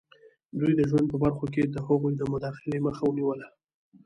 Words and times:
دوی 0.59 0.73
د 0.75 0.81
ژوند 0.89 1.07
په 1.09 1.17
برخو 1.23 1.45
کې 1.53 1.63
د 1.67 1.75
هغوی 1.87 2.13
د 2.17 2.23
مداخلې 2.33 2.77
مخه 2.85 3.03
ونیوله. 3.07 3.47